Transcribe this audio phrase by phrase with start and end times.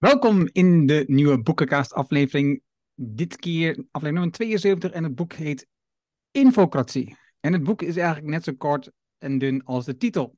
[0.00, 2.62] Welkom in de nieuwe Boekencast aflevering.
[2.94, 5.66] Dit keer aflevering nummer 72 en het boek heet
[6.30, 7.16] Infocratie.
[7.40, 10.36] En het boek is eigenlijk net zo kort en dun als de titel.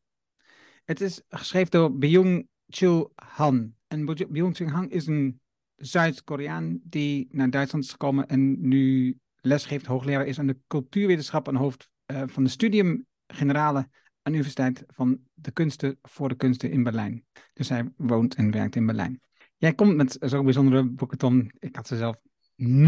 [0.85, 3.75] Het is geschreven door Byung-Chul Han.
[3.87, 5.41] En Byung-Chul Han is een
[5.77, 11.57] Zuid-Koreaan die naar Duitsland is gekomen en nu lesgeeft, hoogleraar is aan de cultuurwetenschap en
[11.57, 16.71] hoofd uh, van de Studium Generale aan de Universiteit van de Kunsten voor de Kunsten
[16.71, 17.25] in Berlijn.
[17.53, 19.21] Dus hij woont en werkt in Berlijn.
[19.63, 21.51] Jij komt met zo'n bijzondere boeken, Tom.
[21.59, 22.23] Ik had ze zelf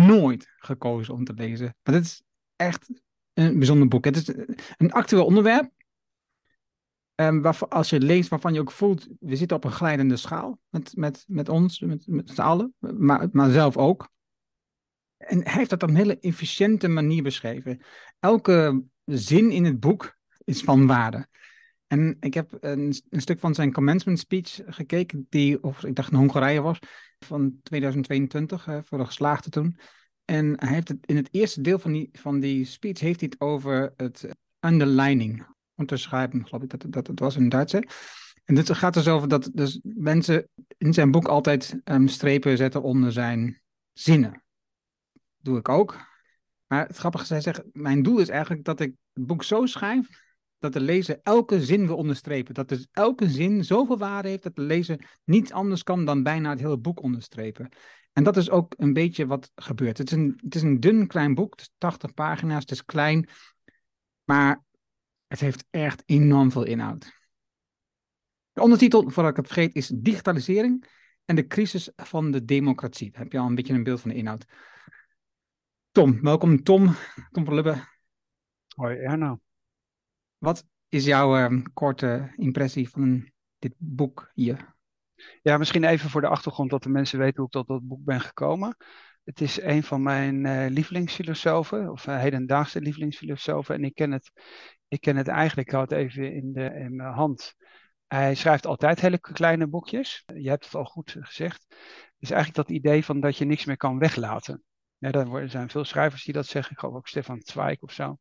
[0.06, 1.76] nooit gekozen om te lezen.
[1.82, 2.22] Maar dit is
[2.56, 4.04] echt een bijzonder boek.
[4.04, 4.34] Het is
[4.76, 5.70] een actueel onderwerp.
[7.14, 10.58] Um, waarvan, als je leest waarvan je ook voelt, we zitten op een glijdende schaal
[10.68, 14.08] met, met, met ons, met, met z'n allen, maar, maar zelf ook.
[15.16, 17.82] En hij heeft dat op een hele efficiënte manier beschreven.
[18.20, 21.26] Elke zin in het boek is van waarde.
[21.94, 26.12] En ik heb een, een, stuk van zijn commencement speech gekeken, die, of ik dacht
[26.12, 26.78] in Hongarije was,
[27.18, 29.78] van 2022, uh, voor de geslaagde toen.
[30.24, 33.28] En hij heeft het in het eerste deel van die, van die speech heeft hij
[33.32, 34.28] het over het
[34.60, 35.46] underlining.
[35.76, 37.74] Unterschrijven, geloof ik dat, dat het was in Duits.
[38.44, 42.82] En dit gaat dus over dat dus mensen in zijn boek altijd um, strepen zetten
[42.82, 43.60] onder zijn
[43.92, 44.44] zinnen.
[45.36, 45.96] doe ik ook.
[46.66, 49.66] Maar het grappige is, hij zegt, mijn doel is eigenlijk dat ik het boek zo
[49.66, 50.22] schrijf
[50.64, 52.54] dat de lezer elke zin wil onderstrepen.
[52.54, 56.50] Dat dus elke zin zoveel waarde heeft dat de lezer niets anders kan dan bijna
[56.50, 57.68] het hele boek onderstrepen.
[58.12, 59.98] En dat is ook een beetje wat gebeurt.
[59.98, 62.84] Het is een, het is een dun klein boek, het is 80 pagina's, het is
[62.84, 63.28] klein,
[64.24, 64.64] maar
[65.26, 67.12] het heeft echt enorm veel inhoud.
[68.52, 70.86] De ondertitel, voordat ik het vergeet, is Digitalisering
[71.24, 73.10] en de crisis van de democratie.
[73.12, 74.44] Heb je al een beetje een beeld van de inhoud.
[75.90, 76.94] Tom, welkom Tom,
[77.30, 77.84] Tom van Lubbe.
[78.74, 79.40] Hoi Erno.
[80.44, 84.74] Wat is jouw uh, korte impressie van dit boek hier?
[85.42, 88.04] Ja, misschien even voor de achtergrond, dat de mensen weten hoe ik tot dat boek
[88.04, 88.76] ben gekomen.
[89.22, 93.74] Het is een van mijn uh, lievelingsfilosofen, of uh, hedendaagse lievelingsfilosofen.
[93.74, 94.30] En ik ken het,
[94.88, 97.54] ik ken het eigenlijk, ik had het even in, de, in mijn hand.
[98.06, 100.22] Hij schrijft altijd hele kleine boekjes.
[100.34, 101.66] Je hebt het al goed gezegd.
[102.18, 104.62] Is eigenlijk dat idee van dat je niks meer kan weglaten.
[104.98, 106.72] Ja, er zijn veel schrijvers die dat zeggen.
[106.72, 108.18] Ik geloof ook Stefan Zweig of zo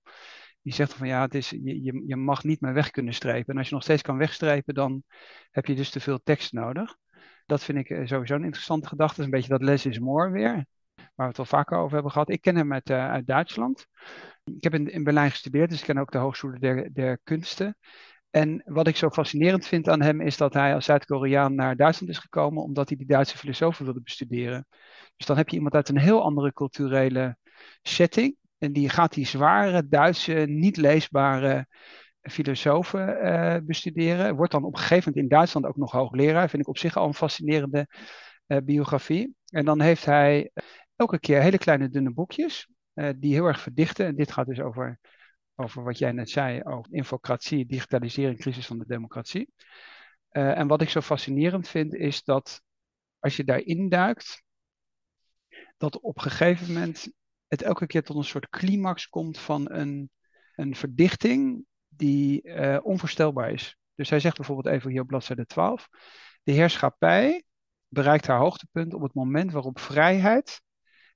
[0.63, 3.53] die zegt van ja, het is, je, je mag niet meer weg kunnen strepen.
[3.53, 5.03] En als je nog steeds kan wegstrepen, dan
[5.51, 6.97] heb je dus te veel tekst nodig.
[7.46, 9.16] Dat vind ik eh, sowieso een interessante gedachte.
[9.16, 10.66] Dat is een beetje dat less is more weer.
[10.96, 12.29] Waar we het al vaker over hebben gehad.
[12.29, 13.88] Ik ken hem uit, uh, uit Duitsland.
[14.44, 17.78] Ik heb in, in Berlijn gestudeerd, dus ik ken ook de Hogeschool der, der Kunsten.
[18.29, 22.12] En wat ik zo fascinerend vind aan hem is dat hij als Zuid-Koreaan naar Duitsland
[22.12, 24.68] is gekomen omdat hij die Duitse filosofen wilde bestuderen.
[25.18, 27.38] Dus dan heb je iemand uit een heel andere culturele
[27.81, 28.38] setting.
[28.63, 31.68] En die gaat die zware Duitse, niet leesbare
[32.22, 34.35] filosofen uh, bestuderen.
[34.35, 36.50] Wordt dan op een gegeven moment in Duitsland ook nog hoogleraar.
[36.50, 37.88] Vind ik op zich al een fascinerende
[38.47, 39.35] uh, biografie.
[39.46, 40.52] En dan heeft hij
[40.96, 42.68] elke keer hele kleine dunne boekjes.
[43.16, 44.06] Die heel erg verdichten.
[44.06, 45.00] En dit gaat dus over,
[45.56, 46.62] over wat jij net zei.
[46.63, 49.53] Over infocratie, digitalisering, crisis van de democratie.
[50.29, 52.62] en wat ik zo fascinerend vind is dat
[53.19, 54.44] als je daarin duikt.
[55.78, 57.13] Dat op een gegeven moment
[57.53, 60.09] het elke keer tot een soort climax komt van een,
[60.56, 63.78] een verdichting die uh, onvoorstelbaar is.
[63.96, 65.90] Dus hij zegt bijvoorbeeld even hier op bladzijde 12.
[66.44, 67.44] De heerschappij
[67.88, 70.62] bereikt haar hoogtepunt op het moment waarop vrijheid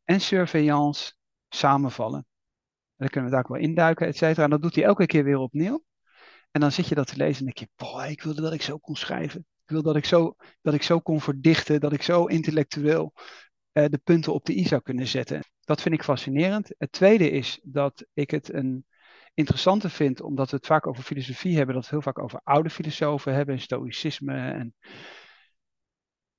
[0.03, 1.13] en surveillance
[1.49, 2.19] samenvallen.
[2.19, 4.43] En dan kunnen we daar ook wel induiken, et cetera.
[4.43, 5.83] En dat doet hij elke keer weer opnieuw.
[6.51, 8.61] En dan zit je dat te lezen en denk je, boah, ik wilde dat ik
[8.61, 9.39] zo kon schrijven.
[9.39, 13.13] Ik wilde dat ik zo, dat ik zo kon verdichten, dat ik zo intellectueel
[13.85, 15.43] de punten op de i zou kunnen zetten.
[15.59, 16.73] Dat vind ik fascinerend.
[16.77, 18.85] Het tweede is dat ik het een
[19.33, 22.39] interessante vind, omdat we het vaak over filosofie hebben, dat we het heel vaak over
[22.43, 24.75] oude filosofen hebben, en stoïcisme en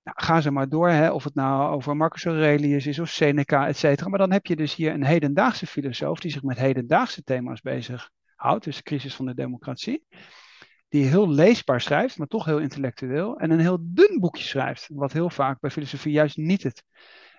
[0.02, 3.66] nou, ga ze maar door, hè, of het nou over Marcus Aurelius is of Seneca,
[3.66, 4.08] et cetera.
[4.08, 8.64] Maar dan heb je dus hier een hedendaagse filosoof die zich met hedendaagse thema's bezighoudt,
[8.64, 10.06] dus de crisis van de democratie.
[10.88, 13.38] Die heel leesbaar schrijft, maar toch heel intellectueel.
[13.38, 16.84] En een heel dun boekje schrijft, wat heel vaak bij filosofie juist niet het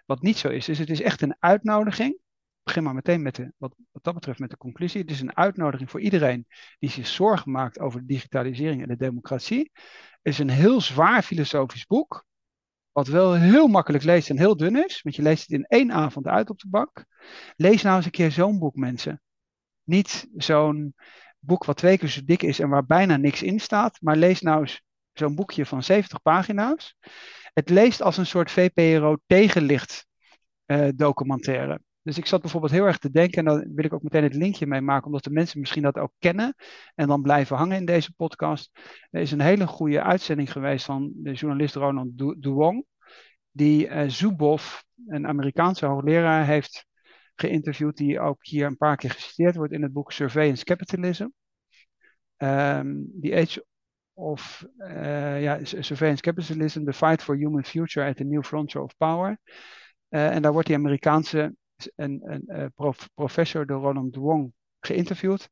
[0.09, 2.13] wat niet zo is, dus het is echt een uitnodiging.
[2.13, 5.01] Ik begin maar meteen met de, wat, wat dat betreft met de conclusie.
[5.01, 6.47] Het is een uitnodiging voor iedereen
[6.79, 9.71] die zich zorgen maakt over de digitalisering en de democratie.
[10.21, 12.25] Het is een heel zwaar filosofisch boek.
[12.91, 15.01] Wat wel heel makkelijk leest en heel dun is.
[15.01, 17.05] Want je leest het in één avond uit op de bank.
[17.55, 19.21] Lees nou eens een keer zo'n boek, mensen.
[19.83, 20.95] Niet zo'n
[21.39, 24.01] boek wat twee keer zo dik is en waar bijna niks in staat.
[24.01, 24.81] Maar lees nou eens
[25.19, 26.95] zo'n boekje van 70 pagina's.
[27.53, 30.07] Het leest als een soort VPRO tegenlicht
[30.65, 31.81] uh, documentaire.
[32.01, 34.35] Dus ik zat bijvoorbeeld heel erg te denken, en daar wil ik ook meteen het
[34.35, 36.55] linkje mee maken, omdat de mensen misschien dat ook kennen
[36.95, 38.71] en dan blijven hangen in deze podcast.
[39.11, 42.85] Er is een hele goede uitzending geweest van de journalist Ronald Duong.
[43.51, 46.85] die uh, Zuboff, een Amerikaanse hoogleraar, heeft
[47.35, 51.27] geïnterviewd, die ook hier een paar keer geciteerd wordt in het boek Surveillance Capitalism.
[52.37, 53.65] Um, the Age
[54.19, 58.97] of uh, ja, Surveillance Capitalism, The Fight for Human Future at the New Frontier of
[58.97, 59.39] Power.
[60.09, 61.55] Uh, en daar wordt die Amerikaanse
[61.95, 65.49] een, een, prof, professor door Roland Wong geïnterviewd.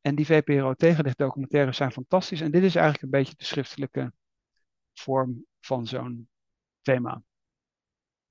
[0.00, 2.40] En die VPRO tegenlicht documentaires zijn fantastisch.
[2.40, 4.12] En dit is eigenlijk een beetje de schriftelijke
[4.92, 6.28] vorm van zo'n
[6.82, 7.22] thema.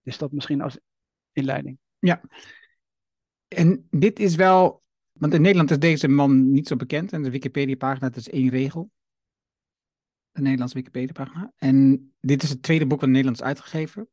[0.01, 0.79] Dus dat misschien als
[1.31, 1.77] inleiding.
[1.99, 2.21] Ja.
[3.47, 7.13] En dit is wel, want in Nederland is deze man niet zo bekend.
[7.13, 8.91] En de Wikipedia-pagina, is één regel.
[10.35, 11.51] De Nederlandse Wikipedia-pagina.
[11.57, 14.09] En dit is het tweede boek dat Nederlands uitgegeven.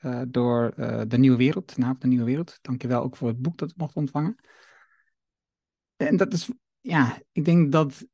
[0.00, 2.58] Uh, door uh, De Nieuwe Wereld, de De Nieuwe Wereld.
[2.62, 4.36] Dankjewel ook voor het boek dat ik mocht ontvangen.
[5.96, 8.06] En dat is, ja, ik denk dat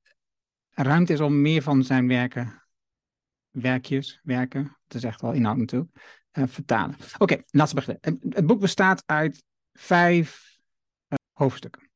[0.71, 2.65] er ruimte is om meer van zijn werken,
[3.51, 5.91] werkjes, werken, het is echt wel inhoud natuurlijk,
[6.33, 6.95] uh, vertalen.
[6.95, 8.21] Oké, okay, laten we beginnen.
[8.21, 10.59] Het, het, boek bestaat uit vijf
[11.33, 11.91] hoofdstukken.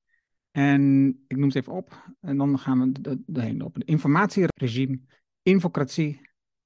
[0.51, 3.85] En ik noem ze even op en dan gaan we erheen lopen.
[3.85, 5.01] informatieregime,
[5.43, 6.21] infocratie,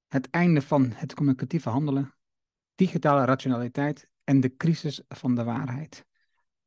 [0.08, 2.14] het einde van het communicatieve handelen,
[2.75, 6.05] digitale rationaliteit en de crisis van de waarheid.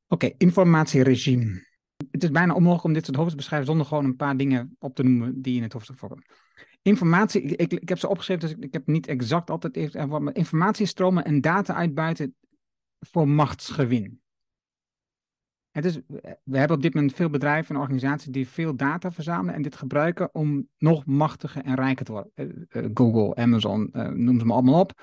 [0.07, 1.67] Oké, informatieregime.
[2.11, 4.75] Het is bijna onmogelijk om dit soort hoofdstuk te beschrijven zonder gewoon een paar dingen
[4.79, 6.25] op te noemen die in het hoofdstuk voorkomen.
[6.81, 11.41] Informatie, ik, ik, heb ze opgeschreven, dus ik, heb niet exact altijd even, informatiestromen en
[11.41, 12.35] data uitbuiten
[13.00, 14.21] voor machtsgewin.
[15.79, 15.99] Het is,
[16.43, 19.75] we hebben op dit moment veel bedrijven en organisaties die veel data verzamelen en dit
[19.75, 22.31] gebruiken om nog machtiger en rijker te worden.
[22.35, 25.01] Uh, uh, Google, Amazon, uh, noem ze maar allemaal op.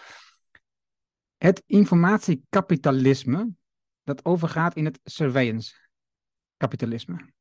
[1.36, 3.50] Het informatiekapitalisme,
[4.02, 5.74] dat overgaat in het surveillance
[6.56, 7.32] kapitalisme.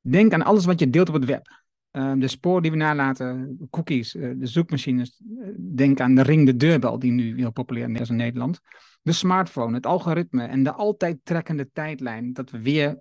[0.00, 1.62] Denk aan alles wat je deelt op het web.
[1.90, 5.22] De sporen die we nalaten, cookies, de zoekmachines.
[5.74, 8.60] Denk aan de ring de deurbel, die nu heel populair is in Nederland.
[9.02, 12.32] De smartphone, het algoritme en de altijd trekkende tijdlijn.
[12.32, 13.00] Dat we weer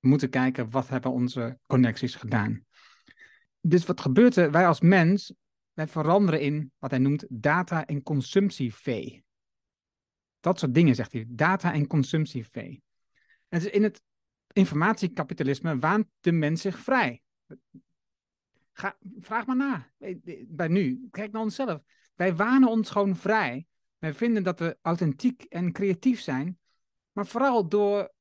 [0.00, 2.64] moeten kijken, wat hebben onze connecties gedaan.
[3.60, 4.50] Dus wat gebeurt er?
[4.50, 5.34] Wij als mens,
[5.72, 9.24] wij veranderen in wat hij noemt data- en consumptievee.
[10.40, 11.24] Dat soort dingen, zegt hij.
[11.28, 12.82] Data- en consumptievee.
[13.48, 14.02] En dus in het
[14.52, 17.22] informatiekapitalisme waant de mens zich vrij.
[19.20, 19.90] Vraag maar na.
[20.48, 21.80] Bij nu, kijk naar onszelf.
[22.14, 23.66] Wij wanen ons gewoon vrij.
[23.98, 26.58] Wij vinden dat we authentiek en creatief zijn.
[27.12, 28.12] Maar vooral door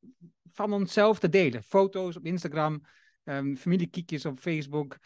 [0.51, 1.63] van onszelf te delen.
[1.63, 2.85] Foto's op Instagram,
[3.23, 4.97] um, familiekiekjes op Facebook,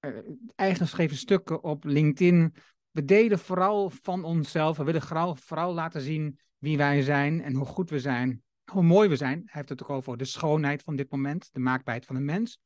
[0.00, 0.18] uh,
[0.54, 2.54] eigen geschreven stukken op LinkedIn.
[2.90, 4.76] We delen vooral van onszelf.
[4.76, 8.82] We willen vooral, vooral laten zien wie wij zijn en hoe goed we zijn hoe
[8.82, 9.38] mooi we zijn.
[9.38, 12.60] Hij heeft het ook over de schoonheid van dit moment, de maakbaarheid van de mens.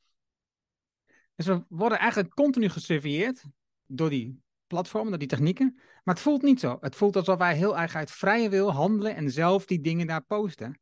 [1.35, 3.45] Dus we worden eigenlijk continu gesurveilleerd
[3.87, 5.73] door die platformen, door die technieken.
[6.05, 6.79] Maar het voelt niet zo.
[6.81, 10.25] Het voelt alsof wij heel erg uit vrije wil handelen en zelf die dingen daar
[10.25, 10.81] posten.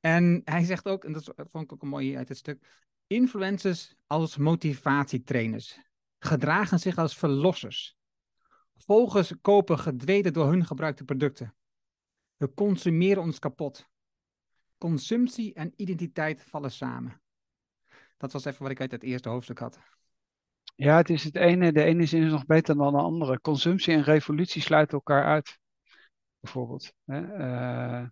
[0.00, 3.94] En hij zegt ook, en dat vond ik ook een mooi uit het stuk, influencers
[4.06, 5.78] als motivatietrainers
[6.18, 7.96] gedragen zich als verlossers.
[8.76, 11.54] Volgers kopen gedweden door hun gebruikte producten.
[12.36, 13.92] We consumeren ons kapot
[14.78, 17.22] consumptie en identiteit vallen samen.
[18.16, 19.78] Dat was even wat ik uit het eerste hoofdstuk had.
[20.76, 23.40] Ja, het is het ene, de ene zin is nog beter dan de andere.
[23.40, 25.58] Consumptie en revolutie sluiten elkaar uit.
[26.40, 26.92] Bijvoorbeeld.
[27.04, 28.06] Uh,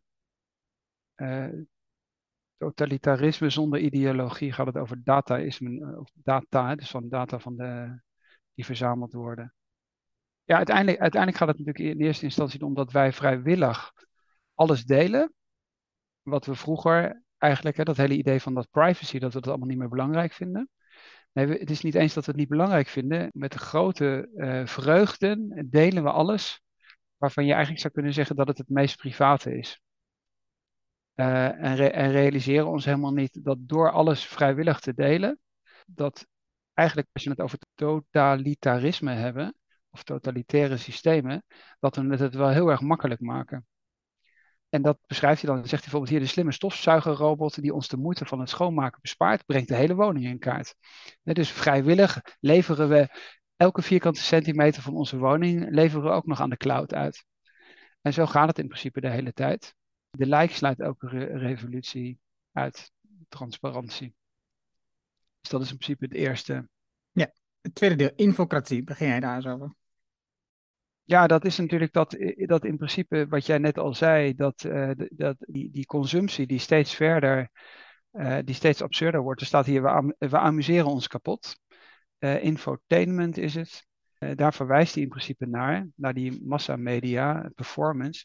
[1.17, 1.49] uh,
[2.57, 8.01] totalitarisme zonder ideologie gaat het over dataïsme, eh, of data, dus van data van de,
[8.55, 9.55] die verzameld worden.
[10.45, 13.93] Ja, uiteindelijk, uiteindelijk gaat het natuurlijk in eerste instantie om dat wij vrijwillig
[14.55, 15.33] alles delen
[16.23, 19.69] wat we vroeger eigenlijk, hè, dat hele idee van dat privacy, dat we dat allemaal
[19.69, 20.69] niet meer belangrijk vinden.
[21.33, 23.31] Nee, het is niet eens dat we het niet belangrijk vinden.
[23.33, 26.63] Met de grote uh, vreugden delen we alles
[27.17, 29.81] waarvan je eigenlijk zou kunnen zeggen dat het het meest private is.
[31.15, 35.39] Uh, en, en, realiseren ons helemaal niet dat door alles vrijwillig te delen,
[35.87, 36.27] dat
[36.75, 39.55] eigenlijk als je het over totalitarisme hebben,
[39.91, 41.45] of totalitaire systemen,
[41.81, 43.67] dat we het wel heel erg makkelijk maken.
[44.73, 45.59] En dat beschrijft hij dan.
[45.59, 49.01] Dan zegt hij bijvoorbeeld hier: de slimme stofzuigerrobot die ons de moeite van het schoonmaken
[49.03, 50.75] bespaart, brengt de hele woning in kaart.
[51.23, 53.09] dus vrijwillig leveren we
[53.57, 57.25] elke vierkante centimeter van onze woning leveren we ook nog aan de cloud uit.
[58.01, 59.75] En zo gaat het in principe de hele tijd.
[60.11, 62.19] De like sluit een revolutie
[62.53, 62.91] uit,
[63.29, 64.15] transparantie.
[65.41, 66.69] Dus dat is in principe het eerste.
[67.11, 68.85] Ja, het tweede deel, infocratie.
[68.85, 69.75] Begin jij daar eens over?
[71.05, 74.91] Ja, dat is natuurlijk dat, dat in principe wat jij net al zei, dat, uh,
[75.11, 77.51] dat die, die consumptie die steeds verder,
[78.13, 79.41] uh, die steeds absurder wordt.
[79.41, 81.61] Er staat hier, we, we amuseren ons kapot.
[82.41, 83.87] Infotainment is het.
[84.35, 88.25] daar verwijst hij in principe naar, naar die massamedia, performance.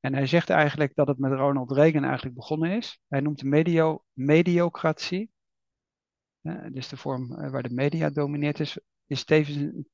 [0.00, 3.00] En hij zegt eigenlijk dat het met Ronald Reagan eigenlijk begonnen is.
[3.08, 5.30] Hij noemt de medio, mediocratie,
[6.72, 9.88] dus de vorm waar de media domineert, is, is tevens een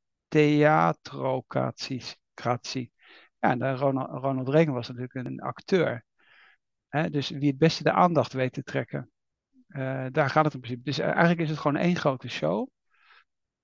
[2.34, 2.92] theatrocratie.
[3.38, 6.04] Ja, en Ronald, Ronald Reagan was natuurlijk een acteur.
[6.88, 9.10] Hè, dus wie het beste de aandacht weet te trekken.
[9.68, 10.84] Uh, daar gaat het in principe.
[10.84, 12.68] Dus eigenlijk is het gewoon één grote show.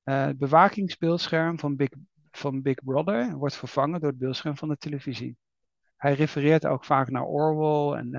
[0.02, 1.88] Het bewakingsbeeldscherm van Big,
[2.30, 5.36] van Big Brother wordt vervangen door het beeldscherm van de televisie.
[5.96, 8.14] Hij refereert ook vaak naar Orwell en,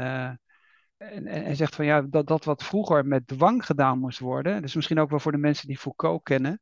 [0.97, 4.75] en, en, zegt van ja, dat, dat wat vroeger met dwang gedaan moest worden, dus
[4.75, 6.61] misschien ook wel voor de mensen die Foucault kennen,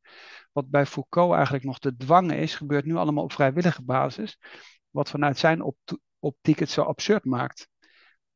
[0.52, 4.38] wat bij Foucault eigenlijk nog de dwang is, gebeurt nu allemaal op vrijwillige basis,
[4.90, 5.74] wat vanuit zijn
[6.18, 7.68] optiek het zo absurd maakt.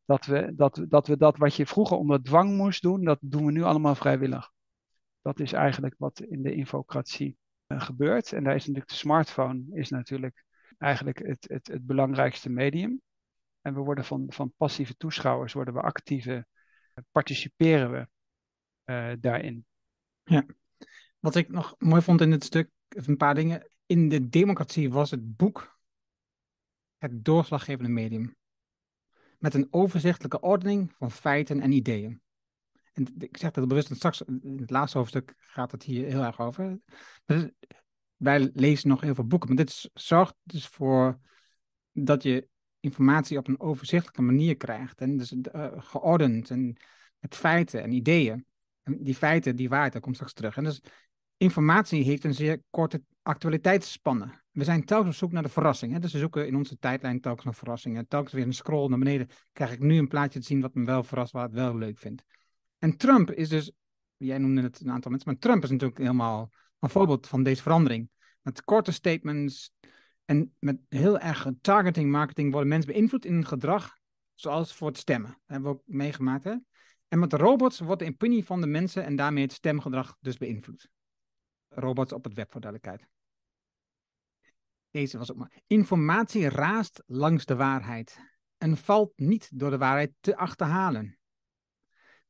[0.05, 3.47] Dat we, dat, dat we dat wat je vroeger onder dwang moest doen, dat doen
[3.47, 4.51] we nu allemaal vrijwillig.
[5.23, 8.33] Dat is eigenlijk wat in de infocratie uh, gebeurt.
[8.33, 10.45] En daar is natuurlijk de smartphone is natuurlijk
[10.79, 13.01] eigenlijk het, het, het belangrijkste medium.
[13.61, 16.47] En we worden van, van passieve toeschouwers, worden we actieve,
[17.11, 18.09] participeren we
[18.85, 19.67] uh, daarin.
[20.23, 20.45] Ja,
[21.23, 23.71] wat ik nog mooi vond in het stuk, een paar dingen.
[23.87, 25.79] In de democratie was het boek
[26.99, 28.37] het doorslaggevende medium
[29.39, 32.21] met een overzichtelijke ordening van feiten en ideeën.
[32.93, 36.41] En ik zeg dat bewust, straks in het laatste hoofdstuk gaat het hier heel erg
[36.41, 36.81] over.
[38.17, 41.19] wij lezen nog heel veel boeken, maar dit zorgt dus voor
[41.93, 42.49] dat je
[42.81, 45.01] informatie op een overzichtelijke manier krijgt.
[45.01, 46.77] En dus uh, geordend en
[47.19, 48.47] met feiten en ideeën.
[48.83, 50.57] En die feiten, die waarheid, dat komt straks terug.
[50.57, 50.81] En dus
[51.43, 54.43] informatie heeft een zeer korte actualiteitsspannen.
[54.51, 55.93] We zijn telkens op zoek naar de verrassing.
[55.93, 55.99] Hè?
[55.99, 58.09] Dus we zoeken in onze tijdlijn telkens naar verrassingen.
[58.09, 60.85] Telkens weer een scroll naar beneden krijg ik nu een plaatje te zien wat me
[60.85, 62.23] wel verrast, wat ik wel leuk vind.
[62.79, 63.73] En Trump is dus,
[64.17, 67.63] jij noemde het een aantal mensen, maar Trump is natuurlijk helemaal een voorbeeld van deze
[67.63, 68.11] verandering.
[68.43, 69.73] Met korte statements
[70.25, 73.97] en met heel erg targeting marketing worden mensen beïnvloed in hun gedrag,
[74.35, 75.31] zoals voor het stemmen.
[75.31, 76.45] Dat hebben we ook meegemaakt.
[76.45, 76.55] Hè?
[77.09, 80.89] En met robots wordt de opinie van de mensen en daarmee het stemgedrag dus beïnvloed.
[81.75, 83.11] Robots op het web voor duidelijkheid.
[84.91, 85.61] Deze was ook maar.
[85.67, 88.19] Informatie raast langs de waarheid
[88.59, 91.19] en valt niet door de waarheid te achterhalen.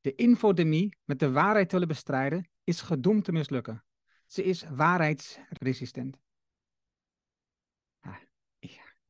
[0.00, 3.84] De infodemie met de waarheid willen bestrijden is gedoemd te mislukken.
[4.26, 6.18] Ze is waarheidsresistent.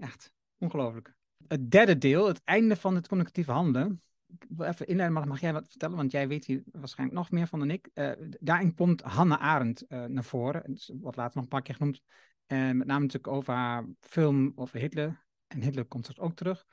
[0.03, 1.15] Echt ongelooflijk.
[1.47, 4.03] Het derde deel, het einde van het communicatieve handelen.
[4.39, 5.97] Ik wil even inleiden, mag, jij wat vertellen?
[5.97, 7.91] Want jij weet hier waarschijnlijk nog meer van dan ik.
[7.95, 10.79] Uh, daarin komt Hannah Arendt uh, naar voren.
[11.01, 12.03] Wat laatst nog een paar keer genoemd.
[12.47, 15.25] En met name natuurlijk over haar film over Hitler.
[15.47, 16.67] En Hitler komt straks ook terug.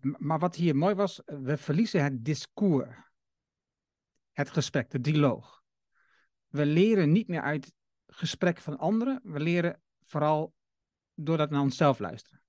[0.00, 2.96] Maar wat hier mooi was, we verliezen het discours.
[4.32, 5.62] Het gesprek, de dialoog.
[6.46, 7.72] We leren niet meer uit
[8.06, 9.20] gesprekken van anderen.
[9.22, 10.54] We leren vooral
[11.14, 12.42] doordat we naar onszelf luisteren.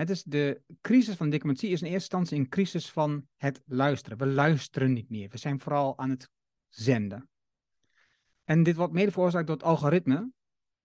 [0.00, 3.62] Het is de crisis van de diplomatie is in eerste instantie een crisis van het
[3.66, 4.18] luisteren.
[4.18, 5.28] We luisteren niet meer.
[5.28, 6.30] We zijn vooral aan het
[6.68, 7.28] zenden.
[8.44, 10.30] En dit wordt mede veroorzaakt door het algoritme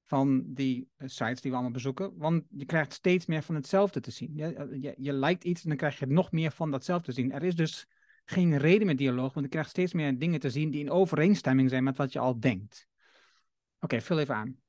[0.04, 2.18] van die eh, sites die we allemaal bezoeken.
[2.18, 4.32] Want je krijgt steeds meer van hetzelfde te zien.
[4.36, 7.32] Je, je, je liked iets en dan krijg je nog meer van datzelfde te zien.
[7.32, 7.88] Er is dus
[8.26, 11.70] geen reden met dialoog, want je krijgt steeds meer dingen te zien die in overeenstemming
[11.70, 12.88] zijn met wat je al denkt.
[13.80, 14.65] Oké, vul even aan.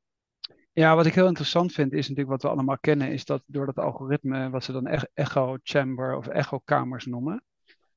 [0.78, 3.66] Ja, wat ik heel interessant vind is natuurlijk wat we allemaal kennen, is dat door
[3.66, 7.44] dat algoritme, wat ze dan echo chamber of echo kamers noemen,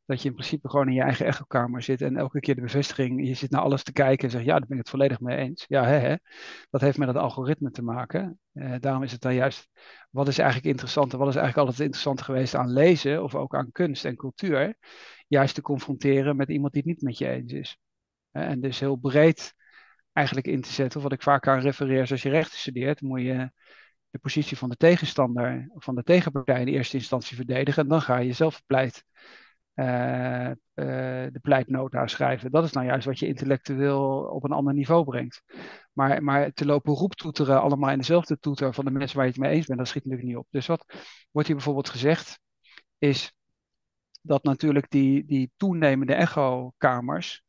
[0.05, 3.27] dat je in principe gewoon in je eigen echokamer zit en elke keer de bevestiging,
[3.27, 5.37] je zit naar alles te kijken en zegt, ja, daar ben ik het volledig mee
[5.37, 5.65] eens.
[5.67, 6.15] Ja, hè, hè.
[6.69, 8.39] dat heeft met het algoritme te maken.
[8.51, 9.69] Eh, daarom is het dan juist,
[10.09, 13.55] wat is eigenlijk interessant en wat is eigenlijk altijd interessant geweest aan lezen of ook
[13.55, 14.75] aan kunst en cultuur,
[15.27, 17.77] juist te confronteren met iemand die het niet met je eens is.
[18.31, 19.57] en dus heel breed
[20.19, 23.51] eigenlijk in te zetten, wat ik vaak aan refereer, als je rechten studeert, moet je
[24.09, 28.17] de positie van de tegenstander, van de tegenpartij in eerste instantie verdedigen en dan ga
[28.17, 29.03] je zelf pleit
[29.75, 30.55] uh, uh,
[31.31, 32.51] de pleitnota schrijven.
[32.51, 35.43] Dat is nou juist wat je intellectueel op een ander niveau brengt.
[35.93, 39.41] Maar, maar te lopen roeptoeteren allemaal in dezelfde toeter van de mensen waar je het
[39.41, 40.47] mee eens bent, dat schiet natuurlijk niet op.
[40.49, 40.85] Dus wat
[41.31, 42.39] wordt hier bijvoorbeeld gezegd,
[42.97, 43.33] is
[44.21, 47.43] dat natuurlijk die, die toenemende echokamers,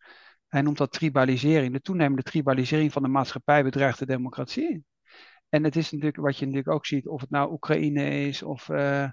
[0.50, 4.84] hij noemt dat tribalisering, de toenemende tribalisering van de maatschappij bedreigt de democratie.
[5.48, 8.68] En het is natuurlijk wat je natuurlijk ook ziet, of het nou Oekraïne is of
[8.68, 9.08] uh,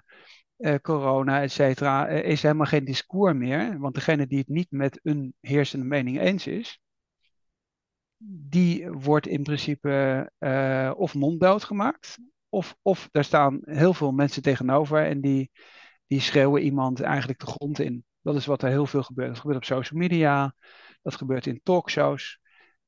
[0.56, 3.78] uh, corona, et cetera, uh, is helemaal geen discours meer.
[3.78, 6.80] Want degene die het niet met een heersende mening eens is,
[8.26, 10.32] die wordt in principe
[10.96, 12.18] of monddood gemaakt,
[12.48, 15.50] of, of daar staan heel veel mensen tegenover en die,
[16.06, 18.04] die schreeuwen iemand eigenlijk de grond in.
[18.22, 19.28] Dat is wat er heel veel gebeurt.
[19.28, 20.54] Dat gebeurt op social media,
[21.10, 22.38] dat gebeurt in talkshows.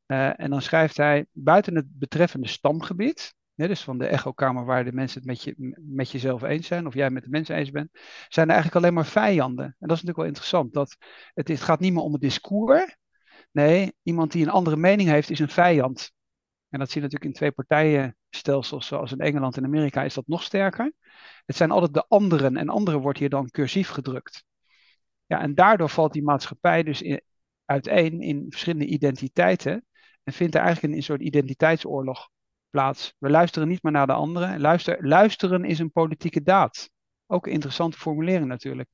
[0.06, 4.92] Uh, en dan schrijft hij, buiten het betreffende stamgebied, dus van de echokamer waar de
[4.92, 7.90] mensen het met, je, met jezelf eens zijn, of jij met de mensen eens bent,
[8.28, 9.64] zijn er eigenlijk alleen maar vijanden.
[9.64, 10.96] En dat is natuurlijk wel interessant, dat
[11.34, 12.96] het, het gaat niet meer om het discours.
[13.52, 16.12] Nee, iemand die een andere mening heeft, is een vijand.
[16.68, 20.26] En dat zie je natuurlijk in twee partijenstelsels, zoals in Engeland en Amerika, is dat
[20.26, 20.92] nog sterker.
[21.46, 24.44] Het zijn altijd de anderen, en anderen wordt hier dan cursief gedrukt.
[25.26, 27.20] Ja, en daardoor valt die maatschappij dus in,
[27.70, 29.84] uiteen in verschillende identiteiten.
[30.22, 32.28] En vindt er eigenlijk een, soort identiteitsoorlog
[32.70, 33.14] plaats.
[33.18, 34.60] We luisteren niet meer naar de anderen.
[34.60, 36.90] Luister, luisteren is een politieke daad.
[37.26, 38.88] Ook een interessante formulering natuurlijk.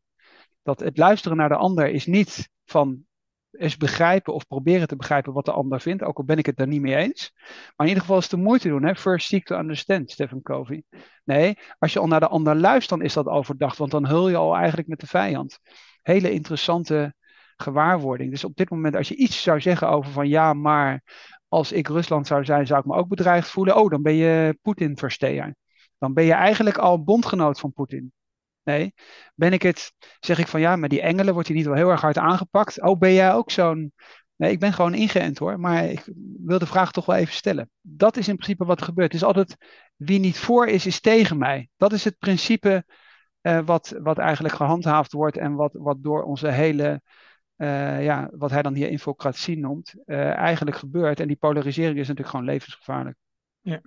[0.62, 3.04] Dat het luisteren naar de ander is niet van
[3.50, 6.56] eens begrijpen of proberen te begrijpen wat de ander vindt, ook al ben ik het
[6.56, 7.32] daar niet mee eens.
[7.76, 8.84] Maar in ieder geval is het de moeite doen.
[8.84, 8.94] Hè?
[8.94, 10.82] First seek to understand, Stephen Covey.
[11.24, 14.28] Nee, als je al naar de ander luistert, dan is dat overdacht, want dan hul
[14.28, 15.58] je al eigenlijk met de vijand.
[16.02, 17.14] Hele interessante
[17.56, 18.30] gewaarwording.
[18.30, 21.02] Dus op dit moment, als je iets zou zeggen over van ja, maar
[21.48, 23.76] als ik Rusland zou zijn, zou ik me ook bedreigd voelen.
[23.76, 25.54] Oh, dan ben je Poetin-versteer.
[25.98, 28.12] Dan ben je eigenlijk al bondgenoot van Poetin.
[28.62, 28.94] Nee,
[29.34, 31.90] ben ik het, zeg ik van ja, maar die engelen wordt hier niet wel heel
[31.90, 32.82] erg hard aangepakt.
[32.82, 33.92] Oh, ben jij ook zo'n.
[34.36, 36.08] Nee, ik ben gewoon ingeënt hoor, maar ik
[36.44, 37.70] wil de vraag toch wel even stellen.
[37.80, 39.12] Dat is in principe wat er gebeurt.
[39.12, 39.56] Het is altijd
[39.96, 41.68] wie niet voor is, is tegen mij.
[41.76, 42.84] Dat is het principe
[43.42, 47.02] uh, wat, wat eigenlijk gehandhaafd wordt en wat, wat door onze hele,
[47.56, 51.20] uh, ja, wat hij dan hier infocratie noemt, uh, eigenlijk gebeurt.
[51.20, 53.16] En die polarisering is natuurlijk gewoon levensgevaarlijk.
[53.60, 53.80] Ja,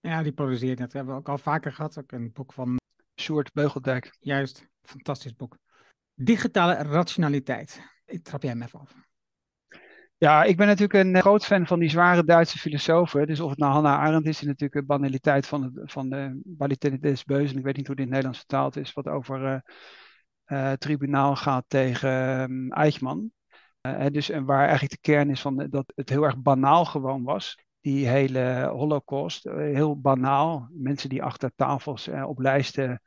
[0.00, 1.98] ja die polarisering, dat hebben we ook al vaker gehad.
[1.98, 2.76] Ook een boek van
[3.20, 4.16] Sjoerd Beugeldijk.
[4.20, 5.56] Juist, fantastisch boek.
[6.14, 7.80] Digitale rationaliteit.
[8.04, 8.94] Ik trap jij hem even af.
[10.16, 13.26] Ja, ik ben natuurlijk een groot fan van die zware Duitse filosofen.
[13.26, 16.40] Dus of het nou Hannah Arendt is, die natuurlijk de banaliteit van, het, van de
[16.44, 17.58] banaliteit des beuzen.
[17.58, 19.58] Ik weet niet hoe dit in het Nederlands vertaald is, wat over uh,
[20.46, 23.32] uh, tribunaal gaat tegen um, Eichmann.
[23.86, 27.22] Uh, dus, en waar eigenlijk de kern is van dat het heel erg banaal gewoon
[27.22, 29.46] was die hele holocaust.
[29.46, 30.68] Eh, heel banaal.
[30.70, 33.02] Mensen die achter tafels eh, op lijsten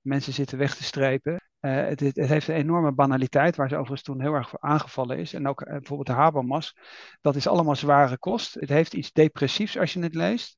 [0.00, 1.42] mensen zitten weg te strepen.
[1.60, 5.34] Het, het, heeft een enorme banaliteit, waar ze overigens toen heel erg voor aangevallen is.
[5.34, 6.76] En ook bijvoorbeeld de Habermas.
[7.20, 8.54] Dat is allemaal zware kost.
[8.54, 10.56] Het heeft iets depressiefs als je het leest.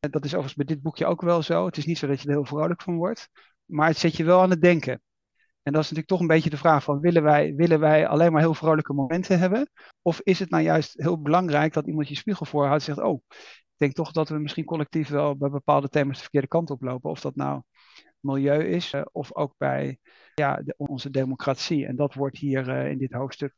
[0.00, 1.66] Uh, dat is overigens bij dit boekje ook wel zo.
[1.66, 3.28] Het is niet zo dat je er heel vrolijk van wordt.
[3.64, 5.00] Maar het zet je wel aan het denken.
[5.66, 8.32] En dat is natuurlijk toch een beetje de vraag van willen wij, willen wij alleen
[8.32, 9.70] maar heel vrolijke momenten hebben?
[10.02, 13.22] Of is het nou juist heel belangrijk dat iemand je spiegel voorhoudt en zegt, oh,
[13.28, 16.82] ik denk toch dat we misschien collectief wel bij bepaalde thema's de verkeerde kant op
[16.82, 17.10] lopen.
[17.10, 17.62] Of dat nou
[18.20, 19.98] milieu is, uh, of ook bij
[20.34, 21.86] ja, de, onze democratie.
[21.86, 23.54] En dat wordt hier uh, in dit hoofdstuk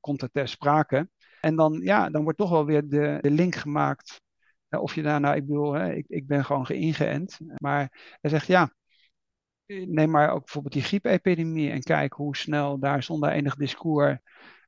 [0.00, 1.08] komt ter sprake.
[1.40, 4.20] En dan, ja, dan wordt toch wel weer de, de link gemaakt.
[4.68, 7.38] Uh, of je daar nou, ik bedoel, hè, ik, ik ben gewoon geïngeënt.
[7.56, 8.72] Maar hij zegt ja,
[9.66, 14.18] neem maar ook bijvoorbeeld die griepepidemie en kijk hoe snel daar zonder enig discours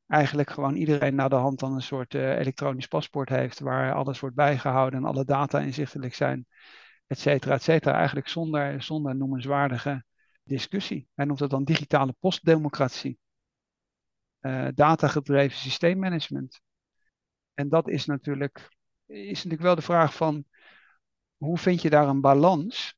[0.07, 4.21] eigenlijk gewoon iedereen naar de hand dan een soort uh, elektronisch paspoort heeft waar alles
[4.21, 6.47] wordt bijgehouden en alle data inzichtelijk zijn,
[7.07, 7.97] et cetera, et cetera.
[7.97, 10.05] Eigenlijk zonder, zonder noemenswaardige
[10.43, 11.09] discussie.
[11.15, 13.19] Hij noemt dat dan digitale postdemocratie.
[14.41, 16.61] Uh, datagedreven systeemmanagement.
[17.55, 18.69] En dat is natuurlijk,
[19.07, 20.45] is natuurlijk wel de vraag van
[21.37, 22.96] hoe vind je daar een balans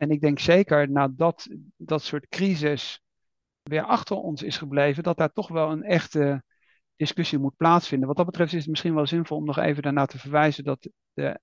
[0.00, 3.02] en ik denk zeker nadat dat soort crisis
[3.62, 6.42] weer achter ons is gebleven, dat daar toch wel een echte
[6.96, 8.08] discussie moet plaatsvinden.
[8.08, 10.88] Wat dat betreft is het misschien wel zinvol om nog even daarna te verwijzen dat
[11.12, 11.40] de,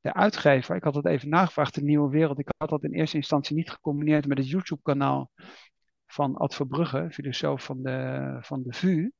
[0.00, 3.16] de uitgever, ik had het even nagevraagd, de Nieuwe Wereld, ik had dat in eerste
[3.16, 5.30] instantie niet gecombineerd met het YouTube-kanaal
[6.06, 9.10] van Ad Verbrugge, filosoof van de, van de VU.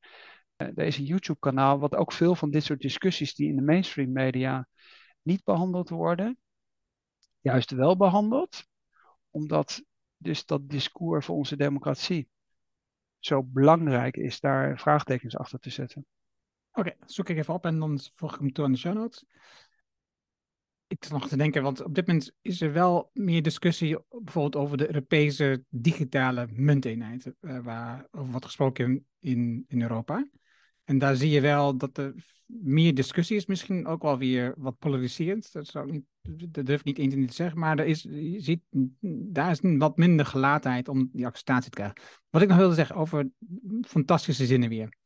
[0.56, 4.68] Uh, deze YouTube-kanaal, wat ook veel van dit soort discussies die in de mainstream media
[5.22, 6.38] niet behandeld worden,
[7.46, 8.66] juist wel behandeld,
[9.30, 9.82] omdat
[10.16, 12.28] dus dat discours voor onze democratie
[13.18, 16.06] zo belangrijk is, daar vraagtekens achter te zetten.
[16.72, 19.24] Oké, zoek ik even op en dan volg ik hem toe aan de show notes.
[20.86, 24.56] Ik zat nog te denken, want op dit moment is er wel meer discussie bijvoorbeeld
[24.56, 30.28] over de Europese digitale munteenheid, uh, waar over wordt gesproken in, in Europa.
[30.84, 32.14] En daar zie je wel dat er
[32.46, 35.52] meer discussie is, misschien ook wel weer wat polariserend.
[35.52, 36.04] Dat, zou niet,
[36.48, 38.62] dat durf ik niet eens te zeggen, maar er is, je ziet,
[39.32, 42.02] daar is wat minder gelaatheid om die acceptatie te krijgen.
[42.30, 43.28] Wat ik nog wilde zeggen over
[43.82, 44.96] fantastische zinnen weer.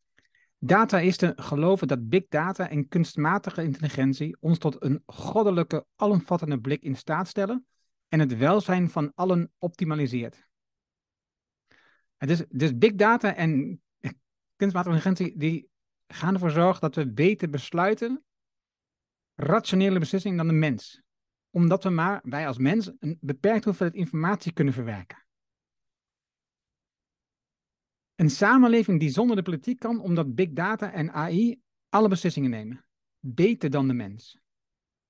[0.59, 6.83] Data is geloven dat big data en kunstmatige intelligentie ons tot een goddelijke, alomvattende blik
[6.83, 7.67] in staat stellen
[8.09, 10.49] en het welzijn van allen optimaliseert.
[12.49, 13.81] Dus big data en
[14.57, 15.69] kunstmatige intelligentie die
[16.07, 18.25] gaan ervoor zorgen dat we beter besluiten,
[19.35, 21.03] rationele beslissingen dan de mens.
[21.51, 25.25] Omdat we maar, wij als mens, een beperkt hoeveelheid informatie kunnen verwerken.
[28.15, 32.85] Een samenleving die zonder de politiek kan, omdat big data en AI alle beslissingen nemen.
[33.19, 34.39] beter dan de mens.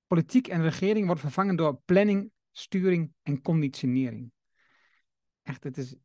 [0.07, 4.31] Politiek en regering worden vervangen door planning, sturing en conditionering.
[5.41, 5.95] Echt, het is,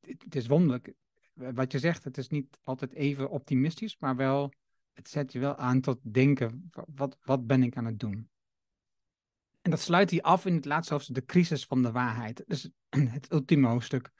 [0.00, 0.92] het is wonderlijk.
[1.32, 4.52] Wat je zegt, het is niet altijd even optimistisch, maar wel,
[4.92, 8.28] het zet je wel aan tot denken, wat, wat ben ik aan het doen?
[9.64, 12.44] En dat sluit hij af in het laatste hoofdstuk, de crisis van de waarheid.
[12.46, 12.70] Dus
[13.16, 14.10] het ultieme hoofdstuk,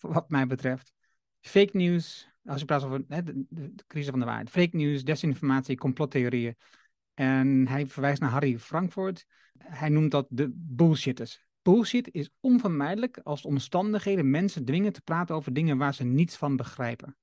[0.00, 0.92] wat mij betreft.
[1.40, 4.50] Fake news, als je praat over hè, de, de, crisis van de waarheid.
[4.50, 6.56] Fake news, desinformatie, complottheorieën.
[7.14, 9.26] En hij verwijst naar Harry Frankfurt.
[9.58, 11.44] Hij noemt dat de bullshitters.
[11.62, 16.56] Bullshit is onvermijdelijk als omstandigheden mensen dwingen te praten over dingen waar ze niets van
[16.56, 17.16] begrijpen.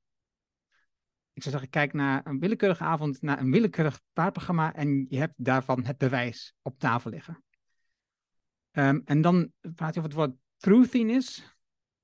[1.33, 5.33] Ik zou zeggen, kijk naar een willekeurige avond, naar een willekeurig praatprogramma en je hebt
[5.37, 7.43] daarvan het bewijs op tafel liggen.
[8.73, 11.55] Um, en dan praat je over het woord truthiness.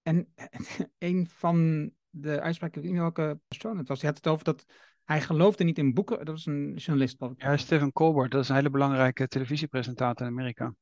[0.02, 0.34] En
[0.98, 4.44] een van de uitspraken, ik weet niet welke persoon het was, die had het over
[4.44, 4.66] dat
[5.04, 6.18] hij geloofde niet in boeken.
[6.18, 7.18] Dat was een journalist.
[7.36, 10.76] Ja, Stephen Colbert, dat is een hele belangrijke televisiepresentator in Amerika.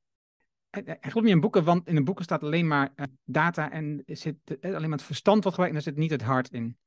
[0.70, 3.72] Hij, hij gelooft niet in boeken, want in de boeken staat alleen maar uh, data
[3.72, 6.50] en zit uh, alleen maar het verstand wat gebruikt en er zit niet het hart
[6.50, 6.78] in.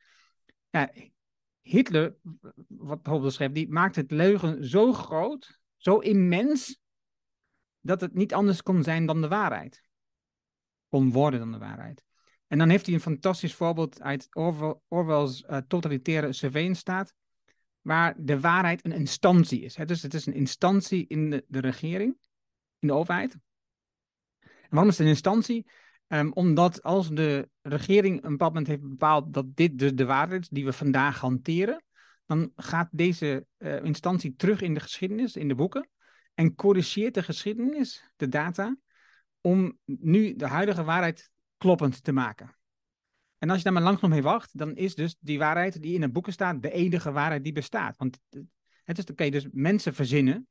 [0.71, 0.93] Ja,
[1.61, 2.17] Hitler,
[2.69, 6.80] wat bijvoorbeeld schreef, die maakte het leugen zo groot, zo immens,
[7.81, 9.83] dat het niet anders kon zijn dan de waarheid.
[10.89, 12.05] Kon worden dan de waarheid.
[12.47, 17.15] En dan heeft hij een fantastisch voorbeeld uit Orwell, Orwell's uh, totalitaire surveillance staat,
[17.81, 19.77] waar de waarheid een instantie is.
[19.77, 19.85] Hè?
[19.85, 22.17] Dus het is een instantie in de, de regering,
[22.79, 23.33] in de overheid.
[24.41, 25.67] En waarom is het een instantie?
[26.09, 30.43] Um, omdat als de regering een bepaald moment heeft bepaald dat dit dus de waarheid
[30.43, 31.85] is die we vandaag hanteren,
[32.27, 35.89] dan gaat deze uh, instantie terug in de geschiedenis, in de boeken,
[36.41, 38.77] en corrigeert de geschiedenis, de data,
[39.41, 42.57] om nu de huidige waarheid kloppend te maken.
[43.39, 45.95] En als je daar maar lang genoeg mee wacht, dan is dus die waarheid die
[45.95, 47.97] in de boeken staat de enige waarheid die bestaat.
[47.97, 48.19] Want
[48.85, 50.49] het is, oké, dus mensen verzinnen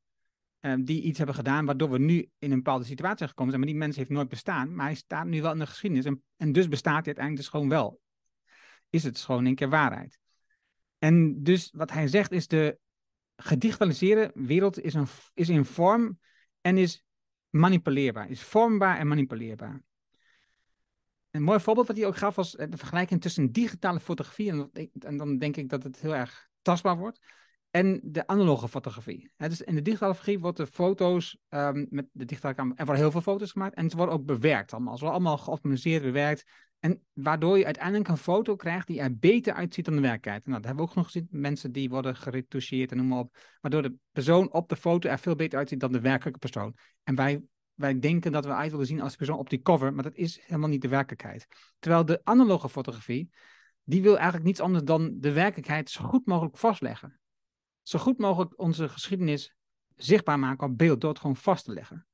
[0.59, 3.63] um, die iets hebben gedaan waardoor we nu in een bepaalde situatie gekomen zijn.
[3.63, 6.05] Maar die mens heeft nooit bestaan, maar hij staat nu wel in de geschiedenis.
[6.05, 8.01] En, en dus bestaat hij uiteindelijk dus gewoon wel.
[8.89, 10.19] Is het gewoon een keer waarheid.
[10.97, 12.79] En dus wat hij zegt is de
[13.41, 16.19] gedigitaliseerde wereld is, een, is in vorm
[16.61, 17.05] en is
[17.49, 18.29] manipuleerbaar.
[18.29, 19.83] Is vormbaar en manipuleerbaar.
[21.31, 25.17] Een mooi voorbeeld wat hij ook gaf was de vergelijking tussen digitale fotografie, en, en
[25.17, 27.19] dan denk ik dat het heel erg tastbaar wordt,
[27.71, 29.31] en de analoge fotografie.
[29.37, 33.03] dus in de digitale fotografie worden de foto's um, met de digitale camera, er worden
[33.03, 34.97] heel veel foto's gemaakt en ze worden ook bewerkt allemaal.
[34.97, 36.51] Ze worden allemaal geoptimaliseerd, bewerkt.
[36.79, 40.45] En waardoor je uiteindelijk een foto krijgt die er beter uitziet dan de werkelijkheid.
[40.45, 41.27] Nou, dat hebben we ook nog gezien.
[41.31, 43.37] Mensen die worden geretoucheerd en noem maar op.
[43.61, 46.75] Waardoor de persoon op de foto er veel beter uitziet dan de werkelijke persoon.
[47.03, 47.41] En wij,
[47.73, 50.15] wij denken dat we uit willen zien als de persoon op die cover, maar dat
[50.15, 51.47] is helemaal niet de werkelijkheid.
[51.79, 53.29] Terwijl de analoge fotografie,
[53.83, 57.19] die wil eigenlijk niets anders dan de werkelijkheid zo goed mogelijk vastleggen
[57.89, 59.55] zo goed mogelijk onze geschiedenis
[59.95, 62.07] zichtbaar maken op beeld door het gewoon vast te leggen.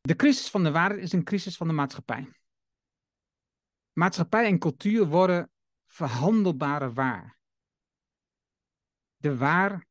[0.00, 2.30] De crisis van de waarheid is een crisis van de maatschappij.
[3.98, 5.50] Maatschappij en cultuur worden
[5.86, 7.38] verhandelbare waar.
[9.16, 9.86] De waar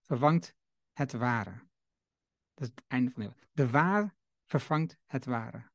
[0.00, 0.54] vervangt
[0.92, 1.66] het ware.
[2.54, 5.70] Dat is het einde van de De waar vervangt het ware.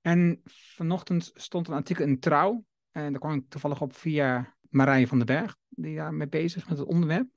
[0.00, 2.64] En vanochtend stond een artikel in Trouw.
[2.90, 6.68] En daar kwam ik toevallig op via Marije van den Berg, die daarmee bezig is
[6.68, 7.28] met het onderwerp.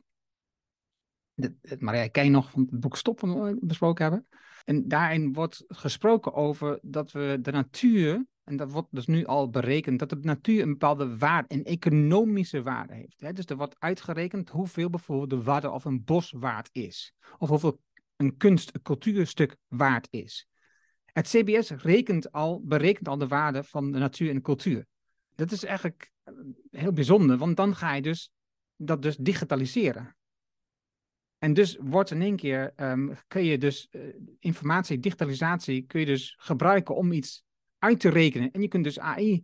[1.79, 4.27] Marije je nog van het boek Stop van we besproken hebben.
[4.65, 9.49] En daarin wordt gesproken over dat we de natuur, en dat wordt dus nu al
[9.49, 13.35] berekend, dat de natuur een bepaalde waarde, een economische waarde heeft.
[13.35, 17.13] Dus er wordt uitgerekend hoeveel bijvoorbeeld de waarde of een bos waard is.
[17.37, 17.79] Of hoeveel
[18.15, 20.47] een kunst, een cultuurstuk waard is.
[21.05, 24.85] Het CBS rekent al, berekent al de waarde van de natuur en de cultuur.
[25.35, 26.33] Dat is eigenlijk eh,
[26.71, 28.31] heel bijzonder, want dan ga je dus
[28.75, 30.15] dat dus digitaliseren.
[31.37, 36.05] En dus wordt in één keer, um, kun je dus uh, informatie, digitalisatie, kun je
[36.05, 37.43] dus gebruiken om iets
[37.79, 38.51] uit te rekenen.
[38.51, 39.43] En je kunt dus AI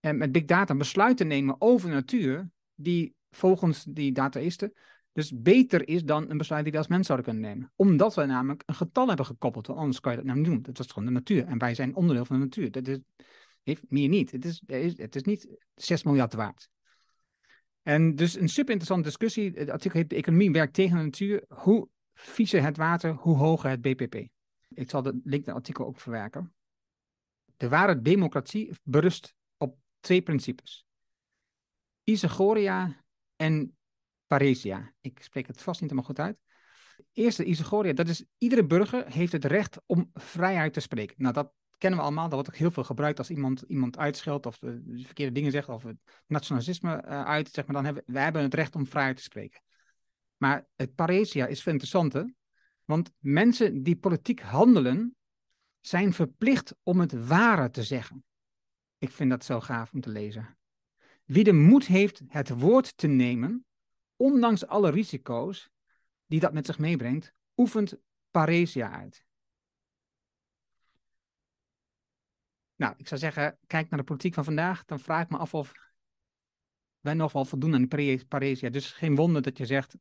[0.00, 4.72] en met big data besluiten nemen over natuur, die volgens die dataisten
[5.18, 7.72] dus beter is dan een besluit die we als mens zouden kunnen nemen.
[7.76, 10.62] Omdat we namelijk een getal hebben gekoppeld, want anders kan je dat nou niet doen.
[10.62, 11.46] Dat is gewoon de natuur.
[11.46, 12.70] En wij zijn onderdeel van de natuur.
[12.70, 12.98] Dat is,
[13.62, 14.30] heeft meer niet.
[14.30, 14.62] Het is,
[14.96, 16.68] het is niet 6 miljard waard.
[17.82, 19.52] En dus een super interessante discussie.
[19.54, 21.44] Het artikel heet De economie werkt tegen de natuur.
[21.48, 24.14] Hoe viezer het water, hoe hoger het BPP.
[24.68, 26.52] Ik zal de link naar het artikel ook verwerken.
[27.58, 30.86] De ware democratie berust op twee principes.
[32.04, 33.04] Isagoria
[33.36, 33.76] en
[34.26, 34.92] paresia.
[35.00, 36.38] Ik spreek het vast niet helemaal goed uit.
[37.12, 41.14] Eerste, isagoria, dat is iedere burger heeft het recht om vrijheid te spreken.
[41.18, 42.24] Nou, dat kennen we allemaal.
[42.24, 45.68] Dat wordt ook heel veel gebruikt als iemand iemand uitscheldt of uh, verkeerde dingen zegt
[45.68, 47.48] of het nationalisme uh, uit.
[47.48, 49.60] Zeg maar, dan hebben we hebben het recht om vrijheid te spreken.
[50.36, 52.34] Maar het paresia is veel interessanter.
[52.84, 55.16] Want mensen die politiek handelen,
[55.80, 58.24] zijn verplicht om het ware te zeggen.
[58.98, 60.58] Ik vind dat zo gaaf om te lezen.
[61.24, 63.66] Wie de moed heeft het woord te nemen,
[64.16, 65.70] ondanks alle risico's
[66.26, 67.98] die dat met zich meebrengt, oefent
[68.30, 69.24] paresia uit.
[72.76, 75.54] Nou, ik zou zeggen, kijk naar de politiek van vandaag, dan vraag ik me af
[75.54, 75.72] of
[77.00, 78.70] wij nog wel voldoen aan de paresia.
[78.70, 79.96] Dus geen wonder dat je zegt,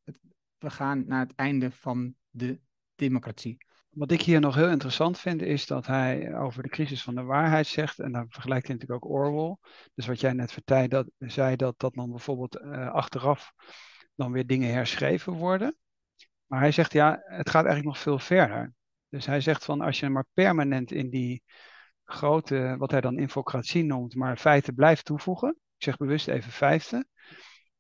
[0.58, 2.60] we gaan naar het einde van de
[2.96, 3.58] democratie.
[3.98, 7.24] Wat ik hier nog heel interessant vind, is dat hij over de crisis van de
[7.24, 9.58] waarheid zegt, en dan vergelijkt hij natuurlijk ook Orwell.
[9.94, 13.54] Dus wat jij net vertelde, dat, zei dat, dat dan bijvoorbeeld uh, achteraf
[14.16, 15.78] dan weer dingen herschreven worden.
[16.46, 18.74] Maar hij zegt, ja, het gaat eigenlijk nog veel verder.
[19.10, 21.44] Dus hij zegt van, als je maar permanent in die
[22.04, 25.50] grote, wat hij dan infocratie noemt, maar feiten blijft toevoegen.
[25.50, 27.10] Ik zeg bewust even feiten.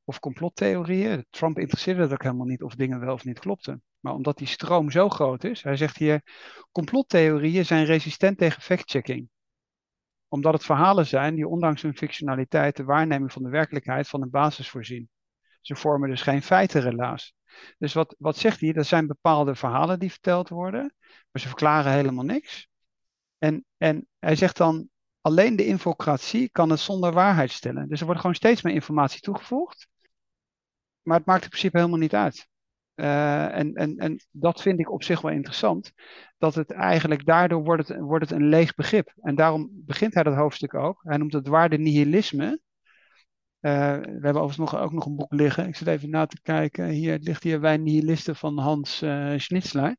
[0.03, 1.25] Of complottheorieën.
[1.29, 3.83] Trump interesseerde dat ook helemaal niet of dingen wel of niet klopten.
[3.99, 6.21] Maar omdat die stroom zo groot is, hij zegt hier,
[6.71, 9.29] complottheorieën zijn resistent tegen factchecking.
[10.27, 14.29] Omdat het verhalen zijn die ondanks hun fictionaliteit de waarneming van de werkelijkheid van een
[14.29, 15.09] basis voorzien.
[15.61, 17.33] Ze vormen dus geen feitenrelaas.
[17.77, 18.73] Dus wat, wat zegt hij?
[18.73, 20.93] Dat zijn bepaalde verhalen die verteld worden,
[21.31, 22.67] maar ze verklaren helemaal niks.
[23.37, 24.89] En, en hij zegt dan,
[25.21, 27.89] alleen de infocratie kan het zonder waarheid stellen.
[27.89, 29.87] Dus er wordt gewoon steeds meer informatie toegevoegd,
[31.01, 32.47] maar het maakt in principe helemaal niet uit.
[32.99, 35.91] Uh, en, en, en dat vind ik op zich wel interessant.
[36.37, 39.13] Dat het eigenlijk daardoor wordt het, wordt het een leeg begrip.
[39.21, 40.99] En daarom begint hij dat hoofdstuk ook.
[41.03, 42.45] Hij noemt het waarde nihilisme.
[43.61, 45.67] Uh, we hebben overigens nog, ook nog een boek liggen.
[45.67, 46.87] Ik zit even na te kijken.
[46.87, 49.95] Hier ligt hier Wij Nihilisten van Hans uh, Schnitzler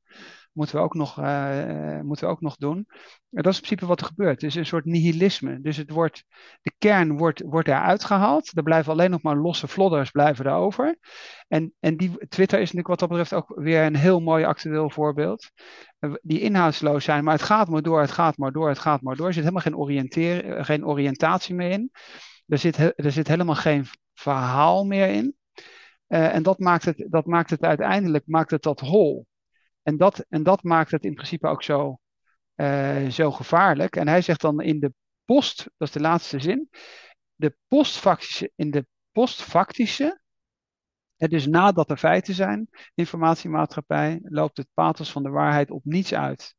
[0.59, 2.77] moeten we ook nog, uh, moeten we ook nog doen.
[3.31, 4.40] En dat is in principe wat er gebeurt.
[4.40, 5.61] Het is een soort nihilisme.
[5.61, 6.25] Dus het wordt,
[6.62, 8.57] de kern wordt, wordt eruit gehaald.
[8.57, 10.99] Er blijven alleen nog maar losse flodders blijven erover.
[11.49, 14.90] En, en die, Twitter is natuurlijk wat dat betreft ook weer een heel mooi actueel
[14.90, 15.51] voorbeeld.
[15.99, 19.03] Eh, die inhoudsloos zijn, maar het gaat maar door, het gaat maar door, het gaat
[19.03, 19.27] maar door.
[19.27, 21.90] Er zit helemaal geen, oriënteer, geen oriëntatie meer in.
[22.47, 25.37] Er zit, er zit helemaal geen verhaal meer in.
[26.07, 29.27] En dat maakt, het, dat maakt het uiteindelijk maakt het dat hol.
[29.88, 31.98] En dat, en dat maakt het in principe ook zo,
[32.57, 33.96] uh, zo gevaarlijk.
[33.96, 34.92] En hij zegt dan in de
[35.24, 36.68] post, dat is de laatste zin,
[37.35, 40.20] de postfactische, in de postfactische,
[41.16, 46.55] dus nadat er feiten zijn, informatiemaatschappij, loopt het pathos van de waarheid op niets uit.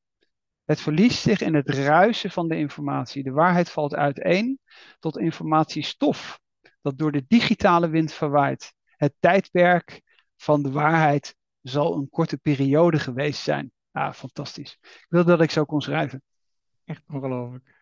[0.66, 3.24] Het verliest zich in het ruisen van de informatie.
[3.24, 4.60] De waarheid valt uiteen
[5.00, 6.40] tot informatiestof
[6.82, 8.74] dat door de digitale wind verwaait.
[8.86, 10.02] Het tijdperk
[10.36, 13.72] van de waarheid zal een korte periode geweest zijn.
[13.92, 14.78] Ah, fantastisch.
[14.82, 16.22] Ik wilde dat ik zo kon schrijven.
[16.86, 17.78] Echt ongelooflijk.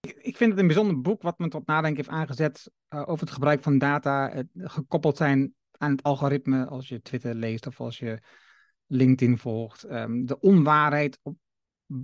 [0.00, 3.34] Ik vind het een bijzonder boek wat me tot nadenken heeft aangezet uh, over het
[3.34, 7.98] gebruik van data, het gekoppeld zijn aan het algoritme als je Twitter leest of als
[7.98, 8.22] je
[8.86, 9.90] LinkedIn volgt.
[9.90, 11.36] Um, de onwaarheid op,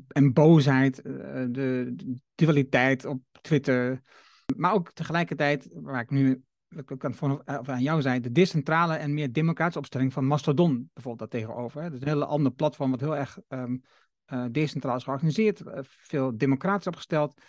[0.09, 1.15] en boosheid, uh,
[1.51, 4.03] de, de dualiteit op Twitter.
[4.57, 6.45] Maar ook tegelijkertijd, waar ik nu
[6.77, 10.91] ik kan van, eh, aan jou zei, de decentrale en meer democratische opstelling van Mastodon
[10.93, 11.83] bijvoorbeeld daar tegenover.
[11.83, 11.91] Hè.
[11.91, 13.83] Dus een hele andere platform wat heel erg um,
[14.51, 17.41] decentraal is georganiseerd, uh, veel democratisch opgesteld.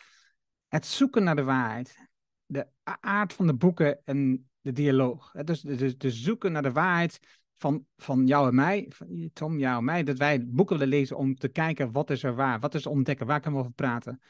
[0.67, 2.07] Het zoeken naar de waarheid,
[2.45, 2.67] de
[2.99, 5.31] aard van de boeken en de dialoog.
[5.34, 5.43] Hè.
[5.43, 7.19] Dus de, de, zoeken naar de waarheid
[7.57, 11.17] van, van jou en mij, van Tom, jou en mij, dat wij boeken willen lezen
[11.17, 14.21] om te kijken wat is er waar, wat is ontdekken, waar kunnen we over praten.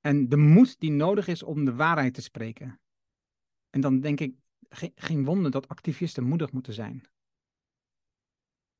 [0.00, 2.80] En de moed die nodig is om de waarheid te spreken.
[3.74, 4.34] En dan denk ik,
[4.68, 7.04] geen, geen wonder dat activisten moedig moeten zijn.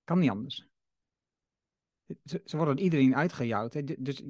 [0.04, 0.66] Kan niet anders.
[2.24, 3.74] Ze, worden iedereen uitgejouwd.
[3.74, 3.85] Hè?
[3.85, 4.22] Dus,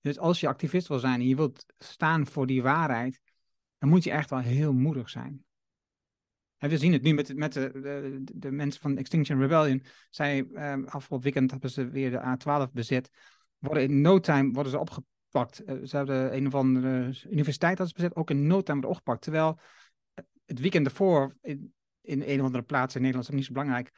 [0.00, 3.20] dus als je activist wil zijn en je wilt staan voor die waarheid,
[3.78, 5.44] dan moet je echt wel heel moedig zijn.
[6.56, 9.82] En we zien het nu met, met de, de, mensen van Extinction Rebellion.
[10.10, 13.10] Zij, eh, afgelopen weekend hebben ze weer de A12 bezet.
[13.58, 15.62] Worden in no time worden ze opgepakt.
[15.66, 19.22] Uh, ze hebben een of andere universiteit dat bezet, ook in no time worden opgepakt.
[19.22, 19.58] Terwijl
[20.44, 23.90] het weekend ervoor in, in een of andere plaats in Nederland, is niet zo belangrijk,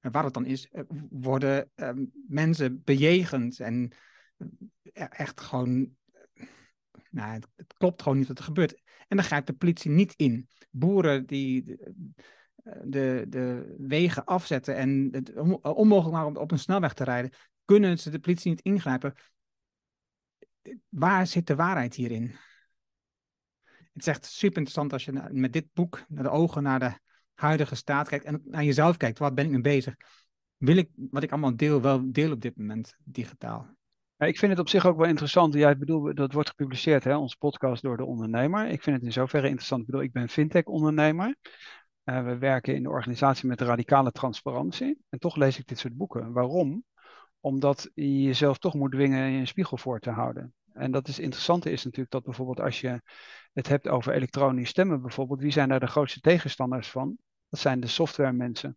[0.00, 3.92] uh, waar het dan is, uh, worden um, mensen bejegend en
[4.38, 5.96] uh, echt gewoon,
[7.10, 8.82] nou, het, klopt gewoon niet wat er gebeurt.
[9.08, 10.48] En dan grijpt de politie niet in.
[10.70, 11.76] Boeren die
[12.84, 17.32] de, de wegen afzetten en het onmogelijk om op een snelweg te rijden,
[17.64, 19.14] kunnen ze de politie niet ingrijpen.
[20.88, 22.34] Waar zit de waarheid hierin?
[23.94, 26.98] Het is echt super interessant als je met dit boek naar de ogen naar de
[27.34, 29.18] huidige staat kijkt en naar jezelf kijkt.
[29.18, 29.94] Wat ben ik mee bezig?
[30.56, 33.76] Wil ik wat ik allemaal deel wel deel op dit moment digitaal?
[34.16, 35.54] Ja, ik vind het op zich ook wel interessant.
[35.54, 38.68] Ja, ik bedoel, dat wordt gepubliceerd, hè, ons podcast door de ondernemer.
[38.68, 39.80] Ik vind het in zoverre interessant.
[39.80, 41.36] Ik bedoel, ik ben fintech-ondernemer.
[42.04, 44.98] we werken in de organisatie met radicale transparantie.
[45.08, 46.32] En toch lees ik dit soort boeken.
[46.32, 46.84] Waarom?
[47.40, 50.54] Omdat je jezelf toch moet dwingen je spiegel voor te houden.
[50.74, 53.02] En dat is interessante is natuurlijk dat bijvoorbeeld als je
[53.52, 57.16] het hebt over elektronisch stemmen bijvoorbeeld, wie zijn daar de grootste tegenstanders van?
[57.48, 58.76] Dat zijn de softwaremensen.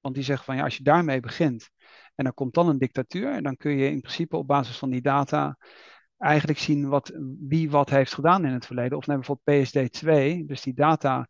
[0.00, 1.70] Want die zeggen van ja, als je daarmee begint
[2.14, 5.00] en dan komt dan een dictatuur, dan kun je in principe op basis van die
[5.00, 5.58] data
[6.18, 7.12] eigenlijk zien wat,
[7.48, 8.98] wie wat heeft gedaan in het verleden.
[8.98, 11.28] Of neem bijvoorbeeld PSD2, dus die data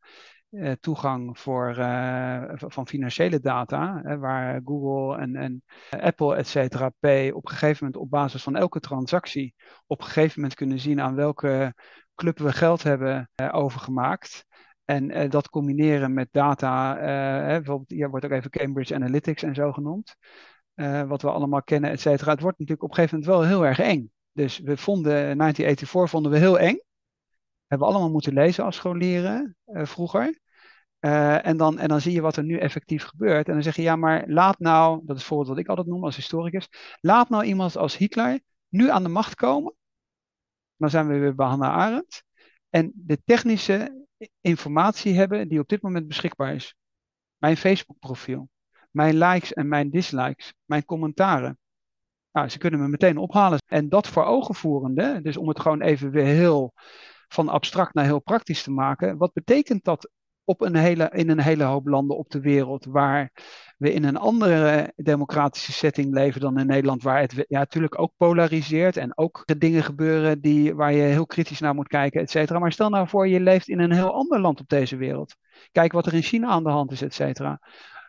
[0.51, 5.63] uh, toegang voor, uh, van financiële data, hè, waar Google en, en
[6.01, 9.55] Apple, et cetera, op een gegeven moment op basis van elke transactie
[9.87, 11.75] op een gegeven moment kunnen zien aan welke
[12.15, 14.47] club we geld hebben uh, overgemaakt.
[14.85, 16.97] En dat combineren met data,
[17.47, 20.17] hè, bijvoorbeeld, hier wordt ook even Cambridge Analytics en zo genoemd,
[21.07, 22.31] wat we allemaal kennen, et cetera.
[22.31, 24.11] Het wordt natuurlijk op een gegeven moment wel heel erg eng.
[24.33, 26.81] Dus we vonden 1984 vonden we heel eng.
[27.69, 30.39] Hebben we allemaal moeten lezen als scholieren uh, vroeger.
[31.01, 33.47] Uh, en, dan, en dan zie je wat er nu effectief gebeurt.
[33.47, 36.05] En dan zeg je, ja, maar laat nou, dat is voorbeeld wat ik altijd noem
[36.05, 36.69] als historicus,
[37.01, 39.75] laat nou iemand als Hitler nu aan de macht komen.
[40.77, 42.25] Dan zijn we weer bij Hannah Arendt.
[42.71, 44.07] En de technische
[44.41, 46.75] informatie hebben die op dit moment beschikbaar is.
[47.37, 48.49] Mijn Facebook profiel,
[48.91, 51.59] mijn likes en mijn dislikes, mijn commentaren.
[52.33, 53.59] Nou, ze kunnen me meteen ophalen.
[53.67, 56.73] En dat voor ogen voerende, dus om het gewoon even weer heel
[57.29, 59.17] van abstract naar heel praktisch te maken.
[59.17, 60.11] Wat betekent dat
[60.45, 63.33] op een hele, in een hele hoop landen op de wereld waar
[63.79, 68.13] we in een andere democratische setting leven dan in Nederland, waar het ja, natuurlijk ook
[68.17, 72.59] polariseert en ook dingen gebeuren die, waar je heel kritisch naar moet kijken, et cetera.
[72.59, 75.37] Maar stel nou voor, je leeft in een heel ander land op deze wereld.
[75.73, 77.61] Kijk wat er in China aan de hand is, et cetera.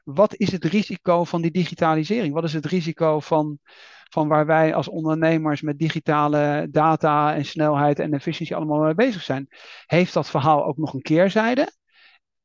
[0.03, 2.33] Wat is het risico van die digitalisering?
[2.33, 3.59] Wat is het risico van
[4.09, 9.21] van waar wij als ondernemers met digitale data en snelheid en efficiëntie allemaal mee bezig
[9.21, 9.47] zijn.
[9.85, 11.71] Heeft dat verhaal ook nog een keerzijde?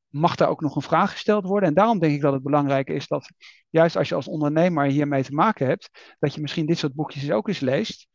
[0.08, 1.68] Mag daar ook nog een vraag gesteld worden?
[1.68, 3.30] En daarom denk ik dat het belangrijk is dat,
[3.70, 7.30] juist als je als ondernemer hiermee te maken hebt, dat je misschien dit soort boekjes
[7.30, 8.08] ook eens leest.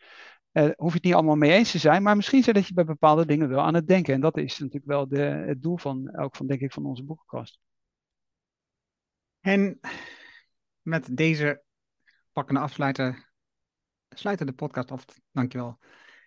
[0.52, 2.74] Uh, hoef je het niet allemaal mee eens te zijn, maar misschien zijn dat je
[2.74, 4.14] bij bepaalde dingen wel aan het denken.
[4.14, 7.04] En dat is natuurlijk wel de, het doel van elk van, denk ik, van onze
[7.04, 7.60] boekenkast.
[9.40, 9.80] En
[10.82, 11.64] met deze
[12.32, 13.29] pakkende afsluiten
[14.20, 15.06] sluiten de podcast af.
[15.32, 15.78] Dankjewel.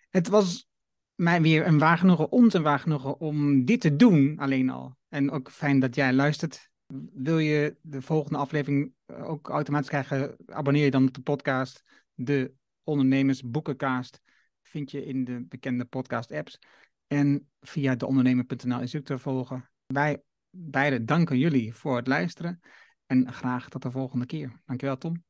[0.09, 0.69] Het was
[1.15, 4.97] mij weer een waar genoegen, ons een waar genoegen om dit te doen alleen al.
[5.09, 6.71] En ook fijn dat jij luistert.
[7.13, 11.83] Wil je de volgende aflevering eh, ook automatisch krijgen, abonneer je dan op de podcast.
[12.13, 12.53] De
[12.83, 14.21] Ondernemers Boekencast
[14.61, 16.59] vind je in de bekende podcast apps.
[17.07, 19.69] En via deondernemer.nl is ook te volgen.
[19.85, 22.59] Wij beiden danken jullie voor het luisteren.
[23.05, 24.61] En graag tot de volgende keer.
[24.65, 25.23] Dankjewel Tom.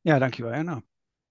[0.00, 0.82] Ja, dankjewel Erna.